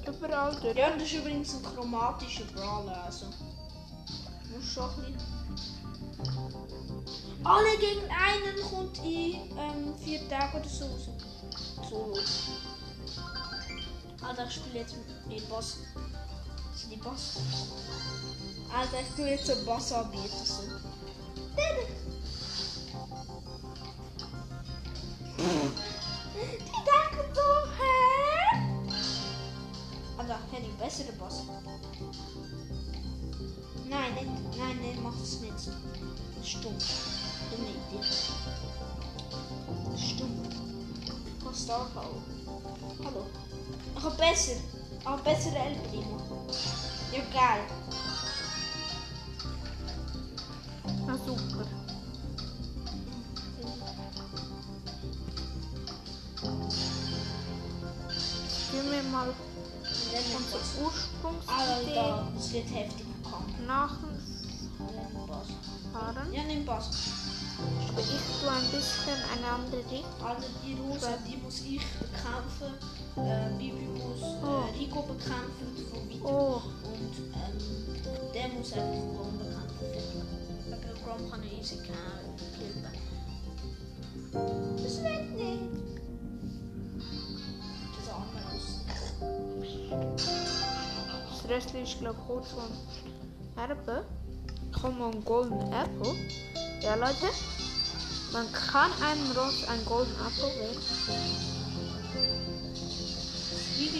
überall 0.06 0.54
durch. 0.60 0.76
Ja, 0.76 0.90
das 0.90 1.02
ist 1.02 1.14
übrigens 1.14 1.54
ein 1.54 1.62
chromatischer 1.62 2.44
Brawler, 2.54 3.04
also. 3.04 3.26
Muss 4.54 4.72
schon 4.72 4.90
ein 4.90 4.96
bisschen. 4.96 5.42
Alle 7.44 7.78
gegen 7.78 8.02
einen 8.10 8.60
kommt 8.70 8.98
in 8.98 9.34
ähm, 9.58 9.94
vier 9.98 10.28
Tagen 10.28 10.60
oder 10.60 10.68
so. 10.68 10.86
So. 11.88 12.14
Alter, 14.22 14.46
ich 14.46 14.54
spiele 14.54 14.80
jetzt 14.80 14.94
dem 15.30 15.48
Boss. 15.48 15.78
Das 16.72 16.82
ist 16.82 16.90
die 16.90 16.96
Boss. 16.96 17.38
Alter, 18.74 19.00
ich 19.00 19.16
tue 19.16 19.28
jetzt 19.28 19.46
so 19.46 19.52
einen 19.52 19.64
Aber 45.04 45.22
bessere. 45.22 45.76
Ja, 47.12 47.20
geil. 47.32 47.62
Na 51.06 51.16
super. 51.16 51.66
mal 59.12 59.28
Nennen 60.10 60.28
wir 60.30 60.36
unsere 60.38 60.58
das. 60.58 60.74
Ursprungsidee 60.80 61.98
Alter, 61.98 62.32
es 62.38 62.52
wird 62.52 62.70
heftig 62.74 63.06
bekannt. 63.22 63.66
nachfahren. 63.66 64.16
Ja, 66.32 66.42
nimm. 66.44 66.68
Aber 66.68 66.82
ich 67.98 68.06
tue 68.40 68.50
ein 68.50 68.70
bisschen 68.70 69.18
eine 69.32 69.46
andere 69.52 69.84
Richtung. 69.90 70.26
Also 70.26 70.46
die 70.64 70.74
Rosa, 70.74 71.10
die 71.28 71.36
muss 71.36 71.60
ich 71.60 71.84
bekämpfen. 71.98 73.01
Äh, 73.16 73.50
Bibi 73.58 73.86
muss 73.88 74.22
Oh. 74.42 74.46
äh, 74.46 74.78
Rico 74.78 75.02
bekämpfen 75.02 75.76
von 75.90 76.08
weiter. 76.08 76.24
Oh, 76.24 76.62
Und 76.88 77.14
ähm, 77.34 78.32
der 78.34 78.48
muss 78.48 78.72
einfach 78.72 79.04
Grom 79.14 79.38
bekämpfen. 79.38 79.86
Wegen 80.66 81.04
Grom 81.04 81.30
kann 81.30 81.42
er 81.42 81.52
easy 81.58 81.76
killen. 81.76 81.92
Das 84.32 85.02
wird 85.02 85.30
nicht. 85.36 85.62
Das 87.96 88.04
ist 88.04 88.12
anders. 88.14 88.66
das 91.30 91.50
Rest 91.50 91.74
ist 91.74 91.98
glaube 91.98 92.16
ich 92.18 92.26
kurz 92.26 92.48
von 92.48 92.70
Erbe. 93.62 94.04
Common 94.80 95.22
Golden 95.24 95.60
Apple. 95.70 96.14
Ja 96.80 96.94
Leute, 96.94 97.28
man 98.32 98.50
kann 98.52 98.90
einem 99.02 99.30
Ross 99.36 99.68
ein 99.68 99.84
Golden 99.84 100.12
Apple 100.12 100.48
wählen. 100.58 101.51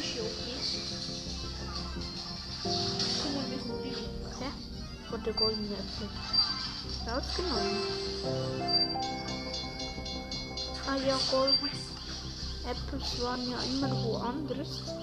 Bibi 0.03 0.11
ist 0.11 0.17
ja 0.17 0.23
okay. 0.23 0.57
Kümmere 3.23 3.47
mich 3.47 3.63
um 3.71 3.79
Bibi. 3.83 4.05
Ja, 4.41 4.51
wurde 5.11 5.33
Golden 5.33 5.73
Apple 5.73 6.09
rausgenommen. 7.07 7.77
Ah 10.89 10.97
ja, 11.07 11.19
Golden 11.31 11.71
Apples 12.69 13.23
waren 13.23 13.51
ja 13.51 13.59
immer 13.63 13.91
woanders. 14.03 15.02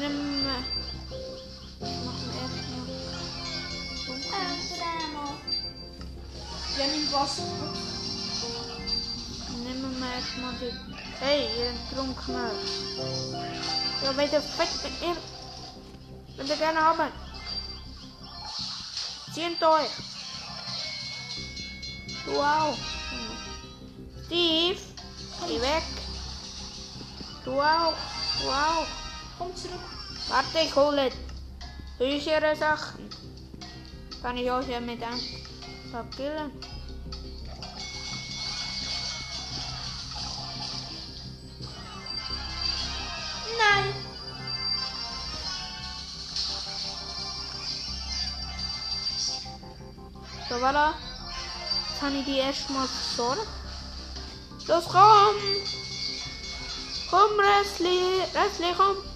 Jetzt 0.00 0.08
nehmen 0.08 0.44
wir. 0.44 1.86
Machen 2.06 2.26
wir 2.26 2.40
erstmal. 2.40 2.88
Amsterdam. 4.40 5.12
Ja, 6.78 6.84
nimm 6.86 7.06
Wasser. 7.12 7.48
Nehmen 9.62 9.92
wir 10.00 10.10
erstmal 10.14 10.54
die. 10.54 10.72
Hey, 11.20 11.40
ihr 11.58 11.72
Trunkener. 11.94 12.50
Ja, 14.02 14.16
weil 14.16 14.28
der 14.28 14.40
Fett 14.40 14.72
mit 14.84 15.02
ihr. 15.02 15.16
Wenn 16.36 16.46
ihr 16.46 16.56
gerne 16.56 16.80
haben. 16.80 17.12
Zieht 19.34 19.62
euch. 19.62 19.90
Du 22.24 22.40
auch. 22.40 22.78
Steve, 24.26 24.80
geh 25.46 25.60
weg. 25.60 25.82
Du 27.44 27.60
auch. 27.60 27.94
Auch. 29.40 29.46
Komm 29.46 29.56
zurück. 29.56 29.80
Warte, 30.28 30.58
ich 30.64 30.76
hole 30.76 31.10
höhere 31.98 32.56
Sachen. 32.56 33.08
Kann 34.22 34.36
ich 34.36 34.50
euch 34.50 34.68
ja 34.68 34.80
mit 34.80 35.02
einem 35.02 35.18
killen. 36.16 36.52
Nein. 43.58 43.94
So, 50.48 50.56
voilà. 50.56 50.92
Jetzt 51.90 52.02
habe 52.02 52.16
ich 52.16 52.24
die 52.24 52.38
erstmal 52.38 52.86
versorgt. 52.86 53.46
Los, 54.66 54.84
komm! 54.84 55.36
Komm, 57.10 57.40
Restli! 57.40 58.22
Restli, 58.34 58.74
komm! 58.76 59.09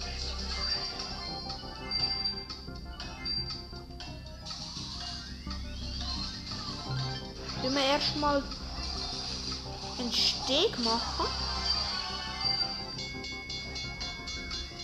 Erstmal 8.25 8.43
einen 9.99 10.13
Steg 10.13 10.79
machen, 10.83 11.27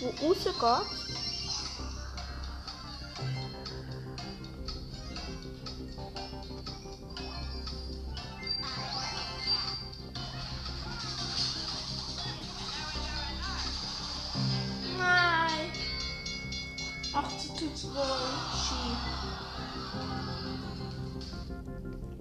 wo 0.00 0.26
rausgeht. 0.26 0.50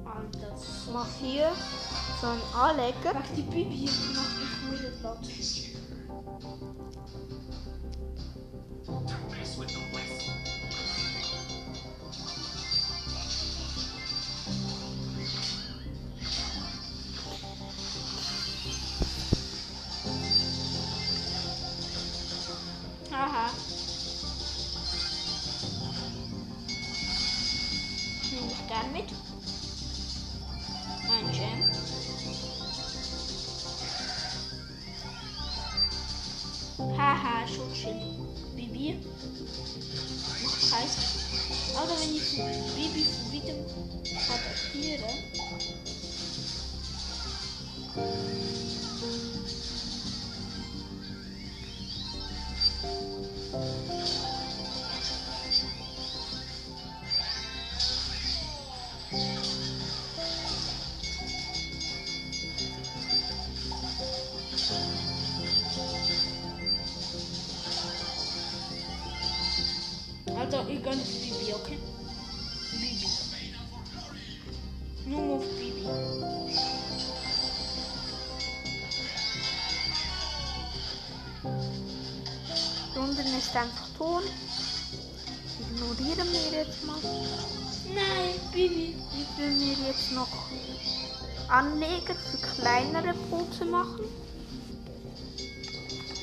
Alter, 0.06 0.58
so. 0.90 0.94
Mach 0.94 1.08
hier 1.22 1.52
so 2.22 2.28
einen 2.28 2.42
Anleger. 2.54 3.14
Mach 3.14 3.24
die 3.36 3.44
macht 4.16 4.40
mich 4.40 4.82
müde 4.82 4.92
platt. 5.00 5.20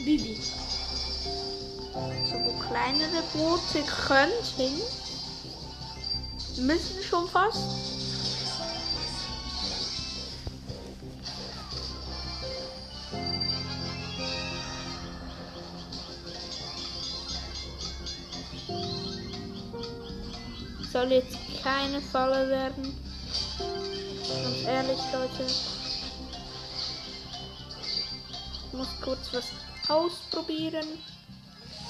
Bibi. 0.05 0.41
So 2.31 2.35
wo 2.45 2.53
kleinere 2.69 3.23
Boote 3.33 3.83
könnten. 4.07 4.81
Müssen 6.67 7.03
schon 7.03 7.29
fast. 7.29 7.59
So, 18.67 18.85
soll 20.97 21.13
jetzt 21.13 21.37
keine 21.63 22.01
Falle 22.01 22.49
werden. 22.49 22.97
Ganz 23.59 24.65
ehrlich, 24.67 24.99
Leute. 25.13 25.76
Muss 28.77 28.89
kurz 29.03 29.33
was 29.33 29.45
ausprobieren. 29.89 30.87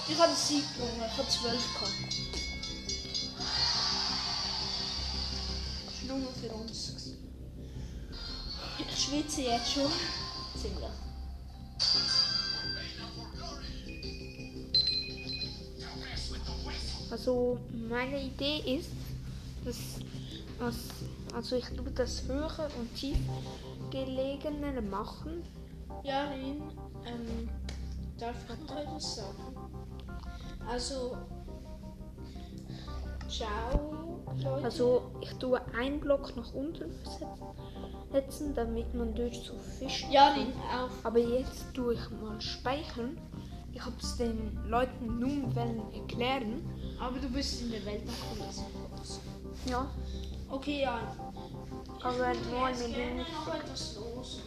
Ich 0.08 0.18
habe 0.18 0.32
Sieg 0.34 0.62
gewonnen, 0.74 1.02
ich 1.10 1.18
habe 1.18 1.28
12 1.28 1.74
gehabt. 1.74 1.92
Das 5.84 5.94
ist 5.94 6.04
nur 6.08 6.18
noch 6.18 6.32
für 6.32 6.48
uns. 6.50 6.92
Ich 8.78 9.04
schwitze 9.04 9.42
jetzt 9.42 9.72
schon. 9.72 9.90
Ziemlich. 10.60 10.90
Also 17.10 17.58
meine 17.88 18.20
Idee 18.22 18.78
ist, 18.78 18.90
dass 19.64 19.76
dass- 20.58 21.34
also 21.34 21.56
ich 21.56 21.66
tue 21.66 21.90
das 21.94 22.22
höhere 22.24 22.68
und 22.78 22.94
tief 22.96 23.18
gelegene 23.90 24.80
machen. 24.80 25.42
Ja, 26.06 26.28
Rin, 26.30 26.62
ähm, 27.04 27.48
darf 28.16 28.36
ich 28.48 28.68
noch 28.68 28.76
etwas 28.76 29.16
sagen? 29.16 29.56
Also, 30.68 31.16
ciao, 33.28 34.22
Leute. 34.36 34.64
Also 34.64 35.02
ich 35.20 35.32
tue 35.34 35.60
einen 35.74 35.98
Block 35.98 36.36
nach 36.36 36.54
unten 36.54 36.92
setzen, 38.12 38.54
damit 38.54 38.94
man 38.94 39.14
durch 39.14 39.40
so 39.40 39.54
fischen 39.58 40.12
ja, 40.12 40.28
kann. 40.30 40.38
Rin, 40.38 40.52
auf. 40.80 40.92
Aber 41.02 41.18
jetzt 41.18 41.74
tue 41.74 41.94
ich 41.94 42.10
mal 42.22 42.40
speichern. 42.40 43.18
Ich 43.72 43.84
habe 43.84 43.96
es 44.00 44.16
den 44.16 44.56
Leuten 44.68 45.18
nun 45.18 45.54
wollen 45.56 45.82
erklären. 45.92 46.62
Aber 47.00 47.18
du 47.18 47.28
bist 47.28 47.62
in 47.62 47.72
der 47.72 47.84
Welt 47.84 48.02
angekommen. 48.02 48.66
Ja, 49.68 49.86
Okay, 50.48 50.82
ja. 50.82 51.00
aber 52.00 52.28
mit 52.28 52.48
gerne 52.48 52.94
dem. 52.94 53.16
noch 53.18 53.52
etwas 53.52 53.96
los. 53.96 54.40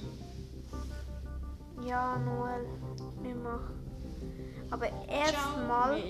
Ja, 1.86 2.18
Noel, 2.18 2.68
wir 3.22 3.36
machen. 3.36 3.80
Aber 4.72 4.88
erstmal. 5.08 6.02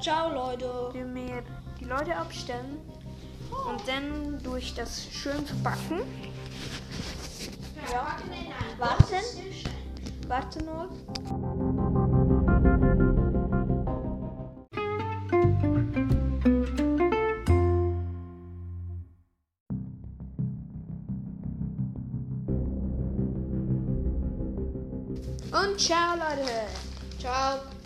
Ciao, 0.00 0.32
Leute. 0.32 0.90
wir 1.14 1.42
die 1.78 1.84
Leute 1.84 2.16
abstellen 2.16 2.78
und 3.68 3.86
dann 3.86 4.42
durch 4.42 4.74
das 4.74 5.04
schön 5.04 5.44
verpacken. 5.44 6.00
Ja. 7.92 8.16
Warten. 8.78 9.24
Warte 10.28 10.64
Noel. 10.64 12.19
Und 25.80 25.86
ciao 25.86 26.14
Leute. 26.14 26.68
Ciao. 27.18 27.79